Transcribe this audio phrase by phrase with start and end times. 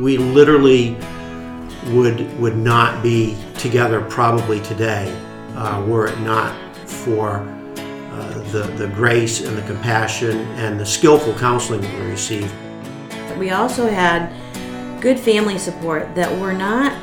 [0.00, 0.96] We literally
[1.88, 5.12] would would not be together probably today
[5.54, 6.54] uh, were it not
[6.88, 7.40] for
[8.10, 12.52] uh, the the grace and the compassion and the skillful counseling that we received.
[13.38, 14.32] We also had
[15.00, 16.96] good family support that were not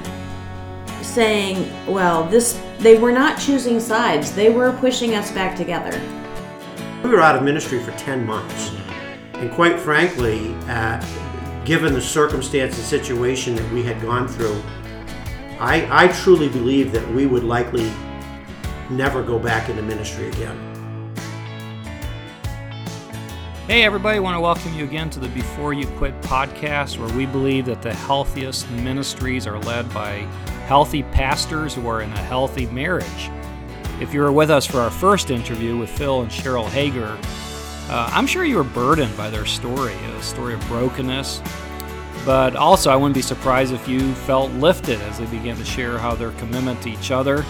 [1.02, 4.32] saying, well, this they were not choosing sides.
[4.32, 6.00] They were pushing us back together.
[7.04, 8.74] We were out of ministry for 10 months.
[9.34, 11.02] And quite frankly, uh,
[11.70, 14.60] given the circumstance and situation that we had gone through,
[15.60, 17.92] I, I truly believe that we would likely
[18.90, 20.58] never go back into ministry again.
[23.68, 27.16] Hey, everybody, I want to welcome you again to the Before You Quit podcast, where
[27.16, 30.22] we believe that the healthiest ministries are led by
[30.66, 33.30] healthy pastors who are in a healthy marriage.
[34.02, 37.16] If you were with us for our first interview with Phil and Cheryl Hager,
[37.90, 41.42] uh, I'm sure you were burdened by their story, a story of brokenness.
[42.26, 45.98] But also, I wouldn't be surprised if you felt lifted as they began to share
[45.98, 47.46] how their commitment to each other,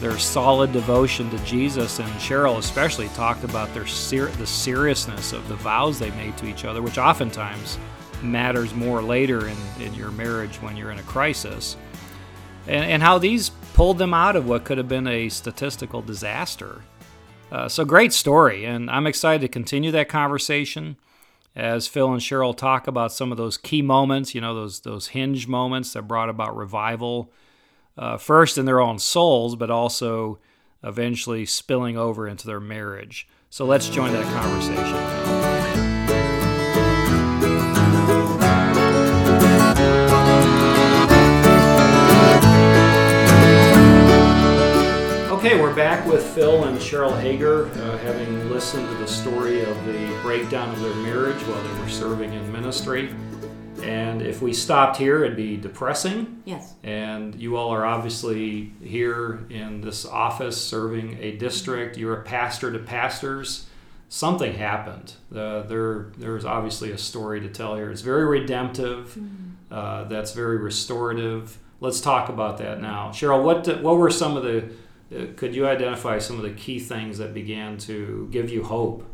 [0.00, 5.46] their solid devotion to Jesus, and Cheryl especially talked about their ser- the seriousness of
[5.48, 7.78] the vows they made to each other, which oftentimes
[8.22, 11.76] matters more later in, in your marriage when you're in a crisis
[12.68, 16.82] and, and how these pulled them out of what could have been a statistical disaster.
[17.50, 20.96] Uh, so, great story, and I'm excited to continue that conversation
[21.56, 25.08] as Phil and Cheryl talk about some of those key moments, you know, those those
[25.08, 27.32] hinge moments that brought about revival,
[27.96, 30.38] uh, first in their own souls, but also
[30.84, 33.26] eventually spilling over into their marriage.
[33.50, 35.17] So let's join that conversation.
[45.78, 50.70] Back with Phil and Cheryl Hager, uh, having listened to the story of the breakdown
[50.70, 53.14] of their marriage while they were serving in ministry.
[53.84, 56.42] And if we stopped here, it'd be depressing.
[56.44, 56.74] Yes.
[56.82, 61.96] And you all are obviously here in this office serving a district.
[61.96, 63.66] You're a pastor to pastors.
[64.08, 65.12] Something happened.
[65.32, 67.88] Uh, there, there's obviously a story to tell here.
[67.92, 69.16] It's very redemptive.
[69.70, 71.56] Uh, that's very restorative.
[71.80, 73.44] Let's talk about that now, Cheryl.
[73.44, 74.72] What what were some of the
[75.36, 79.04] could you identify some of the key things that began to give you hope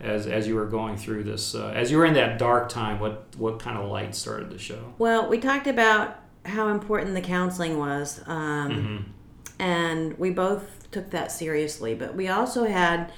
[0.00, 2.98] as, as you were going through this uh, as you were in that dark time
[3.00, 7.20] what what kind of light started to show Well, we talked about how important the
[7.20, 9.14] counseling was, um,
[9.58, 11.94] and we both took that seriously.
[11.94, 13.12] But we also had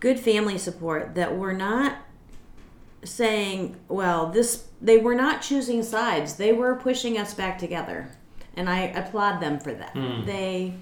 [0.00, 1.98] good family support that were not
[3.04, 6.36] saying, well, this, they were not choosing sides.
[6.36, 8.10] They were pushing us back together.
[8.56, 9.94] And I applaud them for that.
[10.24, 10.74] They,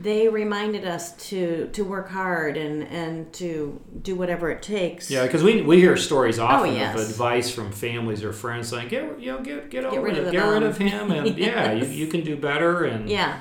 [0.00, 5.10] they reminded us to to work hard and and to do whatever it takes.
[5.10, 6.94] yeah because we, we hear stories often Oh, yes.
[6.94, 10.26] of advice from families or friends saying get you know get, get over rid it
[10.26, 13.40] of get rid of him and yeah you, you can do better and Yeah.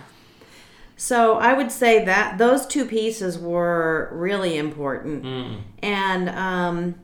[0.99, 5.23] So I would say that those two pieces were really important.
[5.23, 5.61] Mm.
[5.83, 6.95] And um,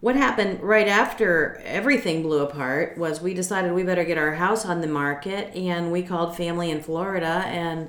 [0.00, 4.66] what happened right after everything blew apart was we decided we better get our house
[4.66, 7.88] on the market, and we called family in Florida, and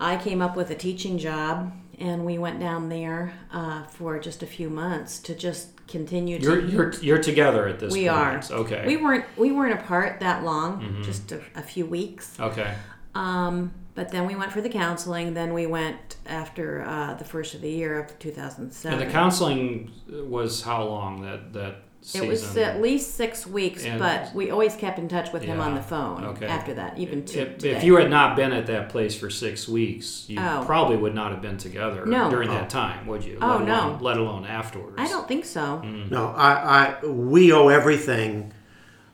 [0.00, 4.42] I came up with a teaching job, and we went down there uh, for just
[4.42, 6.44] a few months to just continue to.
[6.44, 10.20] you're, you're you're together at this we point are okay We weren't we weren't apart
[10.20, 11.02] that long, Mm-hmm.
[11.02, 12.38] just a, a few weeks.
[12.40, 12.74] okay
[13.14, 15.34] Um, but then we went for the counseling.
[15.34, 18.98] Then we went after uh, the first of the year of 2007.
[18.98, 23.84] and the counseling was how long that that season it was at least six weeks,
[23.84, 26.46] And- but we always kept in touch with him on the phone okay.
[26.46, 27.76] after that, even to if, today.
[27.76, 30.62] if you had not been at that place for six weeks, you Oh.
[30.66, 32.28] probably would not have been together No.
[32.28, 33.38] during that time, would you?
[33.40, 33.74] Oh, let no.
[33.88, 34.96] alone, Let alone afterwards.
[34.98, 35.80] I don't think so.
[35.82, 36.10] Mm.
[36.10, 38.52] No, I, I, we owe everything.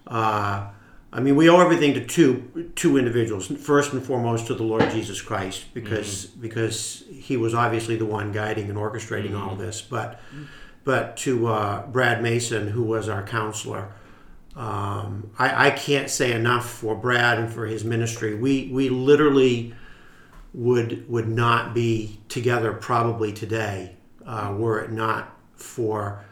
[0.07, 0.67] Uh,
[1.13, 3.47] I mean, we owe everything to two two individuals.
[3.49, 8.33] First and foremost, to the Lord Jesus Christ, because because He was obviously the one
[8.33, 9.81] guiding and orchestrating all this.
[9.81, 10.21] But
[10.85, 13.93] but to uh, Brad Mason, who was our counselor.
[14.57, 18.35] Um, I, I can't say enough for Brad and for his ministry.
[18.35, 19.75] We we literally
[20.53, 23.97] would would not be together probably today
[24.27, 26.25] uh, were it not for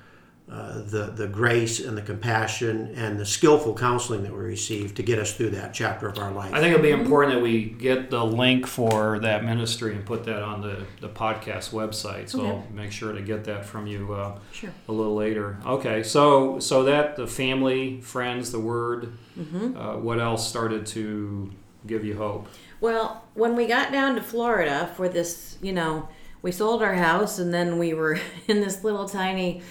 [0.51, 5.03] uh, the the grace and the compassion and the skillful counseling that we received to
[5.03, 6.55] get us through that chapter of our life.
[6.55, 10.25] I think it'll be important that we get the link for that ministry and put
[10.25, 12.31] that on the, the podcast website.
[12.31, 12.49] So Okay.
[12.51, 14.71] I'll make sure to get that from you uh, Sure.
[14.89, 15.59] a little later.
[15.67, 19.13] Okay, so so that the family, friends, the word.
[19.39, 19.77] Mm-hmm.
[19.77, 21.51] Uh, what else started to
[21.87, 22.49] give you hope?
[22.81, 26.09] Well, when we got down to Florida for this, you know,
[26.43, 28.19] we sold our house and then we were
[28.49, 29.63] in this little tiny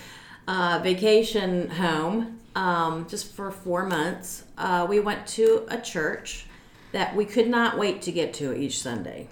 [0.47, 2.39] uh, vacation home.
[2.55, 4.43] um, just for four months.
[4.57, 6.47] Uh, we went to a church
[6.91, 9.27] that we could not wait to get to each Sunday.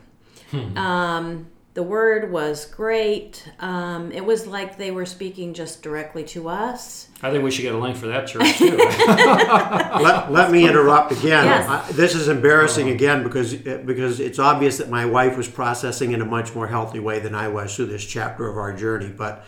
[0.75, 3.43] Um, the word was great.
[3.59, 7.09] Um, it was like they were speaking just directly to us.
[7.21, 8.77] I think we should get a link for that church too.
[8.77, 11.45] let, let me interrupt again.
[11.45, 11.67] Yes.
[11.67, 16.21] I, this is embarrassing again because because it's obvious that my wife was processing in
[16.21, 19.09] a much more healthy way than I was through this chapter of our journey.
[19.09, 19.45] But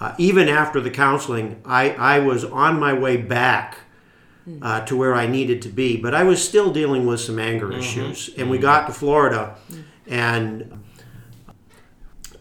[0.00, 3.78] uh, even after the counseling, I, I was on my way back
[4.44, 4.58] hmm.
[4.62, 7.68] uh, to where I needed to be, but I was still dealing with some anger
[7.68, 7.80] mm-hmm.
[7.80, 8.30] issues.
[8.36, 8.62] And we mm-hmm.
[8.62, 10.12] got to Florida, mm-hmm.
[10.12, 10.84] and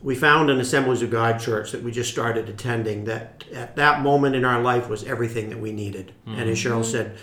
[0.02, 4.02] we found an Assemblies of God church that we just started attending that at that
[4.02, 6.14] moment in our life was everything that we needed.
[6.26, 7.18] And as Cheryl said,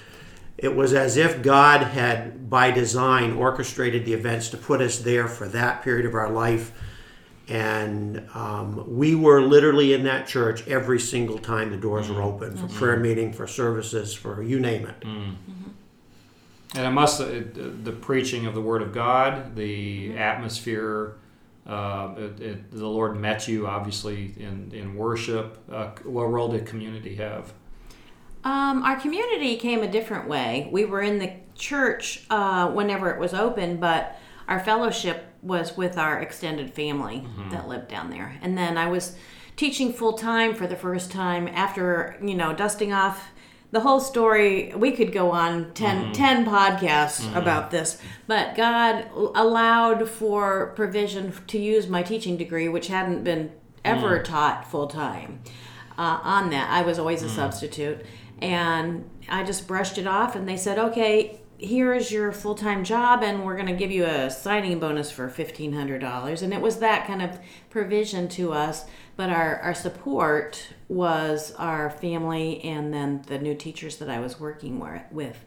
[0.58, 5.28] it was as if God had, by design, orchestrated the events to put us there
[5.28, 6.72] for that period of our life.
[7.48, 12.56] And um, we were literally in that church every single time the doors were open
[12.56, 14.94] for prayer meeting, for services, for you name it.
[16.76, 21.16] And I must uh, the preaching of the Word of God, the atmosphere.
[21.66, 25.58] Uh, it, it, the Lord met you obviously in in worship.
[25.70, 27.52] Uh, what role did community have?
[28.42, 30.68] Um, our community came a different way.
[30.70, 34.18] We were in the church uh, whenever it was open, but
[34.48, 37.50] our fellowship was with our extended family mm-hmm.
[37.50, 38.38] that lived down there.
[38.42, 39.16] And then I was
[39.56, 43.30] teaching full time for the first time after, you know, dusting off
[43.70, 44.72] the whole story.
[44.74, 46.12] We could go on 10, mm-hmm.
[46.12, 47.36] 10 podcasts mm-hmm.
[47.36, 53.52] about this, but God allowed for provision to use my teaching degree, which hadn't been
[53.84, 54.24] ever mm.
[54.24, 55.42] taught full time
[55.98, 56.70] uh, on that.
[56.70, 57.34] I was always a mm.
[57.34, 58.04] substitute.
[58.40, 62.84] And I just brushed it off, and they said, okay, here is your full time
[62.84, 66.42] job, and we're going to give you a signing bonus for $1,500.
[66.42, 67.38] And it was that kind of
[67.70, 68.84] provision to us.
[69.16, 74.40] But our, our support was our family and then the new teachers that I was
[74.40, 74.80] working
[75.12, 75.44] with,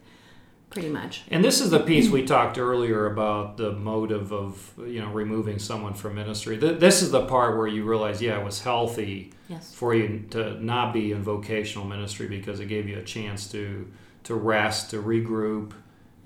[0.69, 1.23] pretty much.
[1.29, 5.59] And this is the piece we talked earlier about the motive of you know removing
[5.59, 6.55] someone from ministry.
[6.55, 9.73] This is the part where you realize, yeah, it was healthy Yes.
[9.73, 13.91] for you to not be in vocational ministry because it gave you a chance to
[14.23, 15.71] to rest, to regroup,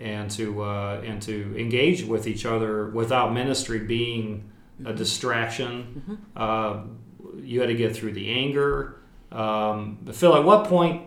[0.01, 4.50] and to uh, and to engage with each other without ministry being
[4.86, 6.25] a distraction.
[6.36, 6.83] Uh,
[7.38, 8.98] you had to get through the anger.
[9.31, 11.03] Um, but Phil, at what point,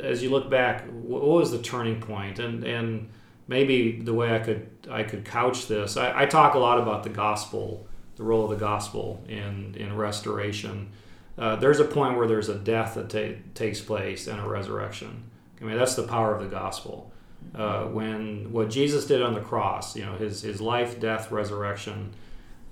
[0.00, 2.38] as you look back, what was the turning point?
[2.38, 3.08] And and
[3.48, 7.02] maybe the way I could I could couch this, I, I talk a lot about
[7.02, 7.86] the gospel,
[8.16, 10.90] the role of the gospel in in restoration.
[11.38, 15.22] Uh, there's a point where there's a death that ta- takes place and a resurrection.
[15.60, 17.12] I mean, that's the power of the gospel.
[17.54, 22.12] Uh, when what Jesus did on the cross, you know, his his life, death, resurrection,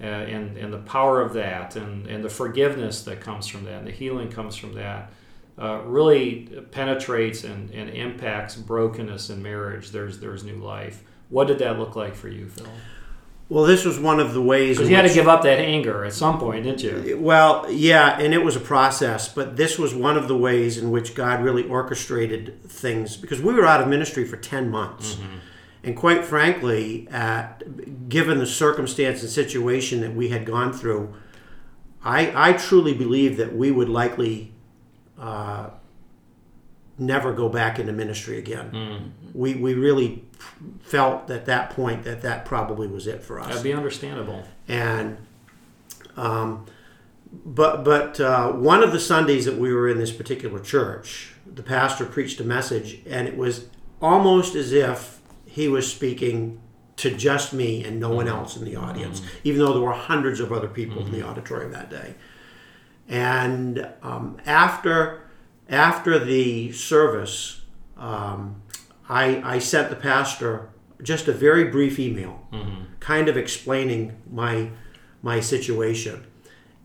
[0.00, 3.78] uh, and and the power of that, and and the forgiveness that comes from that,
[3.78, 5.10] and the healing comes from that,
[5.58, 9.90] uh, really penetrates and, and impacts brokenness in marriage.
[9.90, 11.02] There's there's new life.
[11.30, 12.68] What did that look like for you, Phil?
[13.48, 14.76] Well, this was one of the ways.
[14.76, 17.16] Because you had to give up that anger at some point, didn't you?
[17.18, 20.90] Well, yeah, and it was a process, but this was one of the ways in
[20.90, 25.18] which God really orchestrated things because we were out of ministry for 10 months.
[25.84, 31.14] And quite frankly, at, given the circumstance and situation that we had gone through,
[32.02, 34.52] I, I truly believe that we would likely
[35.20, 35.70] uh,
[36.98, 39.12] never go back into ministry again.
[39.32, 40.24] We, we really
[40.82, 44.44] felt at that point that that probably was it for us That'd be understandable.
[44.68, 45.18] and
[46.16, 46.66] um,
[47.44, 51.62] but but uh, one of the Sundays that we were in this particular church, the
[51.62, 53.66] pastor preached a message, and it was
[54.00, 56.60] almost as if he was speaking
[56.96, 60.40] to just me and no one else in the audience, even though there were hundreds
[60.40, 62.14] of other people in the auditorium that day.
[63.08, 65.22] And um, after
[65.68, 67.60] after the service,
[67.98, 68.62] um,
[69.08, 70.70] I, I sent the pastor
[71.02, 72.46] just a very brief email,
[73.00, 74.70] kind of explaining my
[75.22, 76.26] my situation.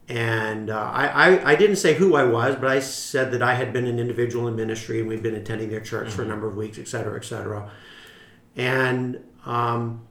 [0.10, 3.54] And uh, I, I, I didn't say who I was, but I said that I
[3.54, 6.48] had been an individual in ministry and we'd been attending their church for a number
[6.48, 7.72] of weeks, et cetera, et cetera.
[8.58, 10.02] And um,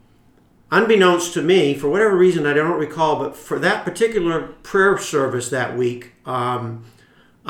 [0.71, 5.51] unbeknownst to me, for whatever reason I don't recall, but for that particular prayer service
[5.51, 6.85] that week, um,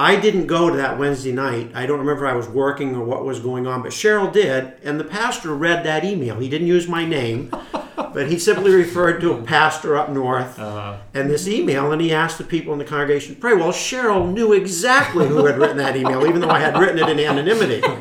[0.01, 1.73] I didn't go to that Wednesday night.
[1.75, 4.73] I don't remember if I was working or what was going on, but Cheryl did,
[4.83, 6.41] and the pastor read that email.
[6.41, 7.51] He didn't use my name,
[7.97, 10.97] but he simply referred to a pastor up north uh-huh.
[11.13, 13.53] and this email, and he asked the people in the congregation to pray.
[13.53, 17.09] Well, Cheryl knew exactly who had written that email, even though I had written it
[17.09, 17.83] in anonymity.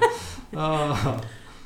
[0.52, 1.22] Uh-huh.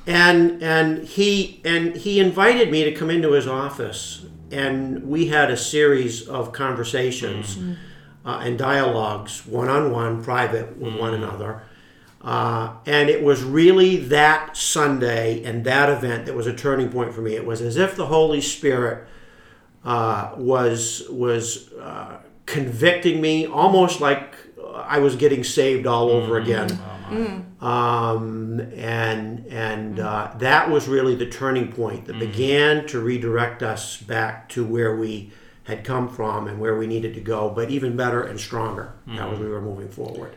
[0.05, 5.49] and and he and he invited me to come into his office and we had
[5.49, 7.73] a series of conversations mm-hmm.
[8.25, 11.63] Uh, and dialogues one-on-one private with one another.
[12.21, 17.13] Uh, and it was really that Sunday and that event that was a turning point
[17.13, 17.35] for me.
[17.35, 19.05] It was as if the Holy Spirit
[19.83, 24.35] uh, was was uh, convicting me, almost like
[24.73, 26.79] I was getting saved all over again.
[27.59, 33.97] Um, and and uh, that was really the turning point that began to redirect us
[33.97, 35.31] back to where we
[35.63, 38.93] had come from and where we needed to go, but even better and stronger.
[39.07, 40.35] That was we were moving forward.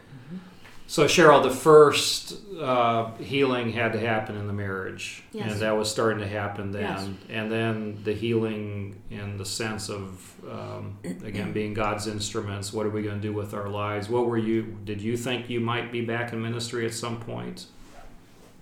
[0.89, 5.51] So Cheryl, the first uh, healing had to happen in the marriage, Yes.
[5.51, 6.83] and that was starting to happen then.
[6.83, 7.09] Yes.
[7.29, 12.73] And then the healing in the sense of um, again being God's instruments.
[12.73, 14.09] What are we going to do with our lives?
[14.09, 14.79] What were you?
[14.85, 17.67] Did you think you might be back in ministry at some point?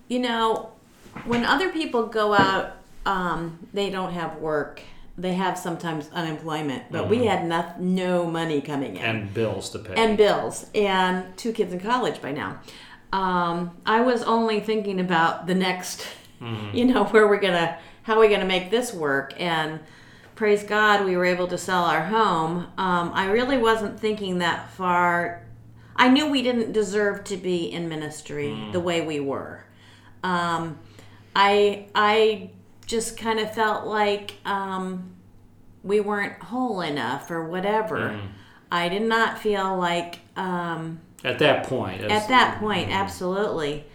[0.07, 0.71] You know,
[1.25, 4.81] when other people go out, um, they don't have work.
[5.17, 9.01] They have sometimes unemployment, but we had no, no money coming in.
[9.01, 9.93] And bills to pay.
[9.95, 12.59] and bills and two kids in college by now.
[13.13, 16.05] Um, i was only thinking about the next
[16.73, 19.79] you know where we're gonna how are we're gonna make this work and
[20.35, 22.67] praise god we were able to sell our home.
[22.77, 25.43] Um, i really wasn't thinking that far.
[25.95, 29.63] I knew we didn't deserve to be in ministry the way we were.
[30.23, 30.77] Um,
[31.35, 32.49] i i
[32.85, 35.15] just kind of felt like um,
[35.83, 38.19] we weren't whole enough or whatever
[38.71, 42.01] I did not feel like um, at that point.
[42.03, 43.85] at that point, absolutely.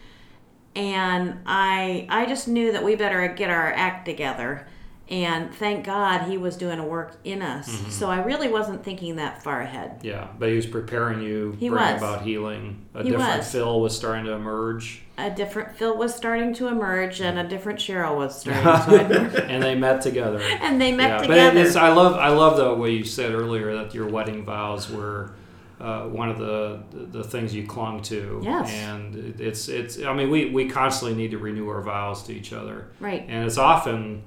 [0.75, 4.67] And I I just knew that we better get our act together.
[5.11, 7.69] And thank God he was doing a work in us.
[7.69, 7.91] Mm-hmm.
[7.91, 10.03] So I really wasn't thinking that far ahead.
[10.05, 12.01] Yeah, but he was preparing you, He bringing was.
[12.01, 12.87] about healing.
[12.95, 13.51] A He different was.
[13.51, 17.81] Phil was starting to emerge, A different Phil was starting to emerge, and a different
[17.81, 19.35] Cheryl was starting to emerge.
[19.51, 20.41] and they met together.
[20.41, 21.51] And they met yeah, together.
[21.55, 24.89] But it's, I love I love the way you said earlier that your wedding vows
[24.89, 25.33] were
[25.81, 28.41] uh, one of the the things you clung to.
[28.45, 28.71] Yes.
[28.71, 32.53] And it's it's I mean we we constantly need to renew our vows to each
[32.53, 32.93] other.
[33.01, 33.25] Right.
[33.29, 34.23] And it's often.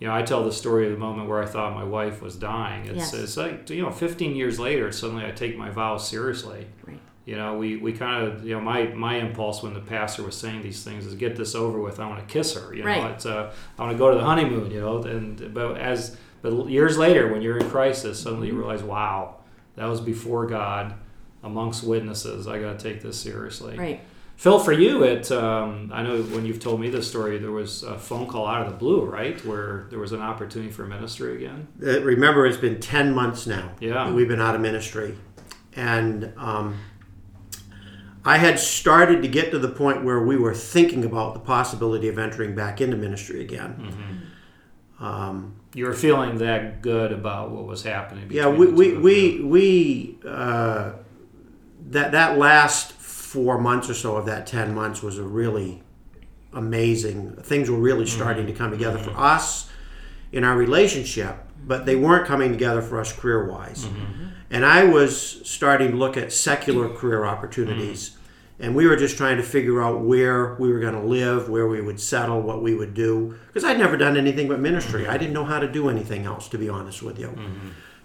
[0.00, 2.36] You know, I tell the story of the moment where I thought my wife was
[2.36, 2.86] dying.
[2.86, 3.14] It's, Yes.
[3.14, 6.66] it's like, you know, 15 years later, suddenly I take my vows seriously.
[6.86, 7.00] Right.
[7.24, 10.36] You know, we, we kind of, you know, my, my impulse when the pastor was
[10.36, 11.98] saying these things is get this over with.
[12.00, 12.74] I want to kiss her.
[12.74, 14.70] You know, it's uh, I want to go to the honeymoon.
[14.70, 18.82] You know, and but as but years later, when you're in crisis, suddenly you realize,
[18.82, 19.34] wow,
[19.76, 20.94] that was before God,
[21.42, 22.46] amongst witnesses.
[22.46, 23.76] I got to take this seriously.
[23.76, 24.00] Right.
[24.38, 27.82] Phil, for you, it um, I know when you've told me this story, there was
[27.82, 31.34] a phone call out of the blue, right, where there was an opportunity for ministry
[31.44, 31.66] again.
[31.84, 34.04] Uh, remember, it's been 10 months now Yeah.
[34.04, 35.16] that we've been out of ministry.
[35.74, 36.78] And um,
[38.24, 42.06] I had started to get to the point where we were thinking about the possibility
[42.08, 43.74] of entering back into ministry again.
[45.00, 45.04] Mm-hmm.
[45.04, 48.28] Um, You were feeling that good about what was happening.
[48.30, 50.92] yeah, we, we, we, we uh,
[51.90, 52.92] that, that last
[53.28, 55.82] four months or so of that 10 months was a really
[56.54, 57.32] amazing.
[57.42, 58.16] Things were really mm-hmm.
[58.16, 59.22] starting to come together for mm-hmm.
[59.22, 59.70] us
[60.32, 63.84] in our relationship, but they weren't coming together for us career wise.
[63.84, 64.28] Mm-hmm.
[64.50, 68.16] And I was starting to look at secular career opportunities.
[68.58, 71.68] And we were just trying to figure out where we were going to live, where
[71.68, 73.38] we would settle, what we would do.
[73.48, 75.06] Because I'd never done anything but ministry.
[75.06, 77.38] I didn't know how to do anything else, to be honest with you.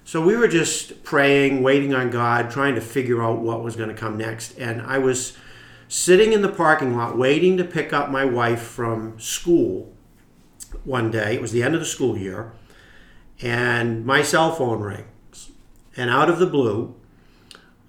[0.06, 3.90] So we were just praying, waiting on God, trying to figure out what was going
[3.90, 4.58] to come next.
[4.58, 5.38] And I was
[5.88, 9.94] sitting in the parking lot waiting to pick up my wife from school
[10.84, 11.36] one day.
[11.36, 12.52] It was the end of the school year.
[13.42, 15.52] And my cell phone rings.
[15.96, 16.96] And out of the blue,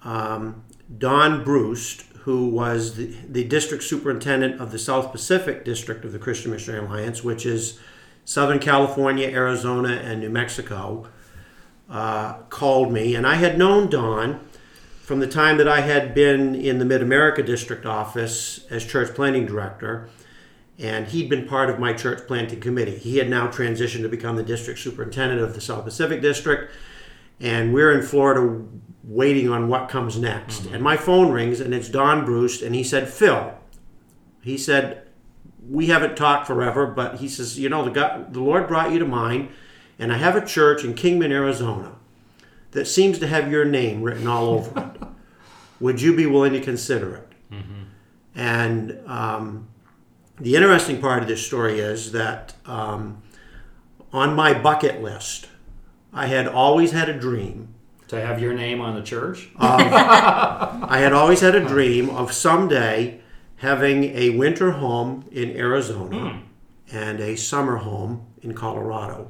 [0.03, 0.63] um,
[0.97, 6.19] Don Bruce, who was the, the district superintendent of the South Pacific District of the
[6.19, 7.79] Christian Missionary Alliance, which is
[8.23, 11.07] Southern California, Arizona, and New Mexico,
[11.89, 13.15] uh, called me.
[13.15, 14.39] And I had known Don
[15.01, 19.13] from the time that I had been in the Mid America District office as church
[19.13, 20.09] planting director.
[20.77, 22.97] And he'd been part of my church planting committee.
[22.97, 26.71] He had now transitioned to become the district superintendent of the South Pacific District.
[27.39, 28.65] And we're in Florida
[29.03, 30.65] waiting on what comes next.
[30.65, 33.53] And my phone rings, and it's Don Bruce, and he said, Phil,
[34.41, 35.03] he said,
[35.69, 38.99] we haven't talked forever, but he says, you know, the, God, the Lord brought you
[38.99, 39.49] to mind,
[39.99, 41.93] and I have a church in Kingman, Arizona
[42.71, 45.07] that seems to have your name written all over it.
[45.79, 47.27] Would you be willing to consider it?
[48.37, 49.67] And um,
[50.39, 53.21] the interesting part of this story is that um,
[54.11, 55.47] on my bucket list,
[56.13, 57.69] I had always had a dream.
[58.07, 59.49] to have your name on the church.
[59.57, 63.21] I had always had a dream of someday
[63.57, 66.41] having a winter home in Arizona
[66.91, 69.25] and a summer home in Colorado.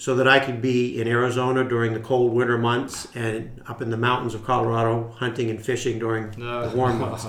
[0.00, 3.90] So that I could be in Arizona during the cold winter months and up in
[3.90, 7.26] the mountains of Colorado hunting and fishing during the warm months.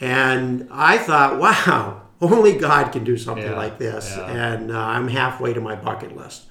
[0.00, 4.12] And I thought, wow, only God can do something Yeah, like this.
[4.16, 4.26] yeah.
[4.54, 6.46] And uh, I'm halfway to my bucket list.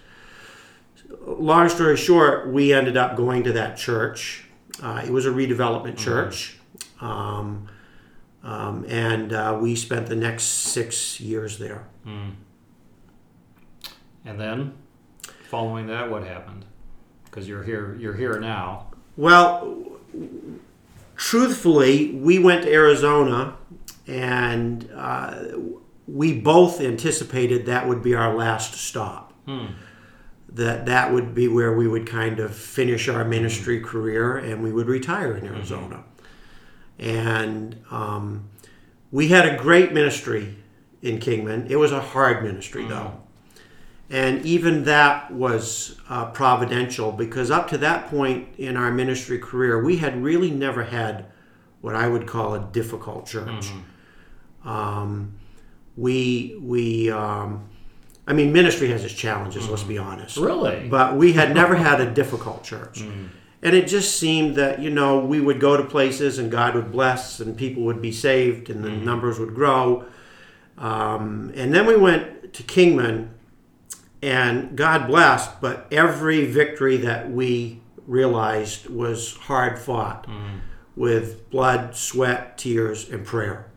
[1.28, 4.46] Long story short, we ended up going to that church.
[4.82, 6.58] Uh, it was a redevelopment church.
[7.02, 7.68] Um,
[8.44, 11.86] um, and uh, we spent the next six years there.
[14.26, 14.74] And then,
[15.44, 16.66] following that, what happened?
[17.26, 17.96] Because you're here.
[18.00, 18.88] You're here now.
[19.18, 20.00] Well,
[21.16, 23.56] truthfully, we went to Arizona,
[24.08, 25.44] and uh,
[26.08, 29.34] we both anticipated that would be our last stop.
[30.50, 34.72] That that would be where we would kind of finish our ministry career, and we
[34.72, 36.04] would retire in Arizona.
[37.00, 38.50] And um,
[39.12, 40.56] we had a great ministry
[41.02, 41.68] in Kingman.
[41.70, 43.23] It was a hard ministry, though.
[44.14, 49.84] And even that was uh, providential because up to that point in our ministry career,
[49.84, 51.26] we had really never had
[51.82, 53.72] what I would call a difficult church.
[54.64, 55.34] Um,
[55.98, 57.68] we, we, um,
[58.28, 60.38] I mean, ministry has its challenges, let's be honest.
[60.38, 60.88] Really?
[60.88, 63.02] But we had never had a difficult church.
[63.02, 66.92] And it just seemed that, you know, we would go to places and God would
[66.92, 70.06] bless and people would be saved and the numbers would grow.
[70.78, 73.30] Um, and then we went to Kingman
[74.24, 80.28] and God blessed, but every victory that we realized was hard fought
[80.96, 83.70] with blood, sweat, tears, and prayer.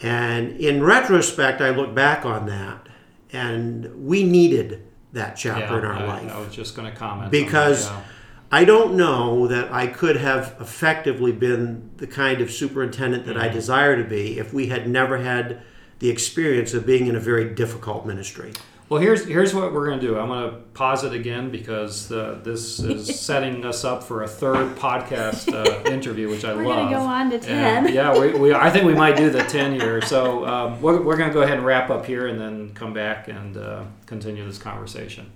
[0.00, 2.88] And in retrospect, I look back on that,
[3.32, 7.30] and we needed that chapter in our I, life I was just going to comment
[7.30, 8.04] because that,
[8.52, 13.46] I don't know that I could have effectively been the kind of superintendent that I
[13.46, 13.54] Mm-hmm.
[13.54, 15.60] desire to be if we had never had
[15.98, 18.52] the experience of being in a very difficult ministry.
[18.90, 20.18] Well, here's here's what we're going to do.
[20.18, 24.28] I'm going to pause it again because uh, this is setting us up for a
[24.28, 26.90] third podcast uh, interview, which I We're love.
[26.90, 27.94] gonna go on to And, 10.
[27.94, 30.02] yeah, we, we, I think we might do the 10 year.
[30.02, 32.92] So um, we're, we're going to go ahead and wrap up here and then come
[32.92, 35.30] back and uh, continue this conversation.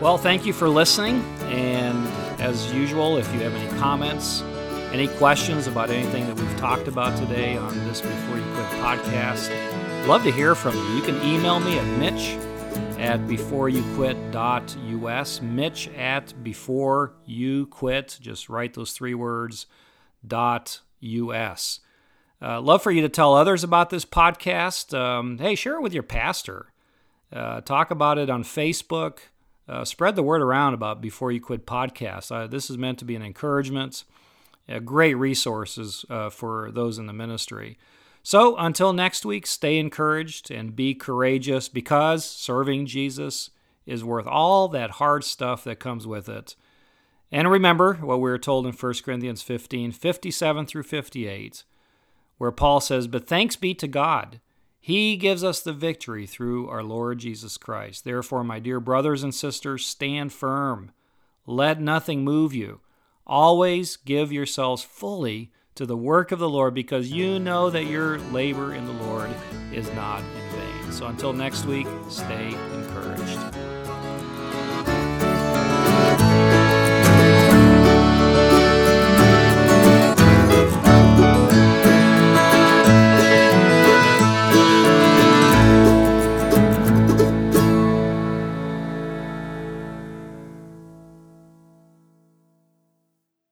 [0.00, 1.22] Well, thank you for listening.
[1.42, 2.08] And
[2.40, 4.42] as usual, if you have any comments,
[4.92, 9.48] any questions about anything that we've talked about today on this Before You Quit podcast,
[10.06, 10.96] love to hear from you.
[10.96, 12.36] You can email me at mitch
[12.98, 18.18] at beforeyouquit.us, mitch at before you quit.
[18.20, 19.66] just write those three words,
[20.26, 21.80] dot us.
[22.40, 24.96] Uh, love for you to tell others about this podcast.
[24.96, 26.72] Um, hey, share it with your pastor.
[27.32, 29.18] Uh, talk about it on Facebook.
[29.68, 32.30] Uh, spread the word around about Before You Quit podcast.
[32.30, 34.04] Uh, this is meant to be an encouragement,
[34.68, 37.78] uh, great resources uh, for those in the ministry.
[38.22, 43.50] So until next week, stay encouraged and be courageous because serving Jesus
[43.84, 46.54] is worth all that hard stuff that comes with it.
[47.32, 51.64] And remember what we were told in 1 Corinthians 15 57 through 58,
[52.38, 54.40] where Paul says, But thanks be to God.
[54.78, 58.04] He gives us the victory through our Lord Jesus Christ.
[58.04, 60.90] Therefore, my dear brothers and sisters, stand firm.
[61.46, 62.80] Let nothing move you.
[63.26, 68.18] Always give yourselves fully to the work of the Lord because you know that your
[68.18, 69.30] labor in the Lord
[69.72, 70.92] is not in vain.
[70.92, 73.41] So until next week, stay encouraged.